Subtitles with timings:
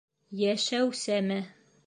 [0.39, 1.39] ЙӘШӘҮ СӘМЕ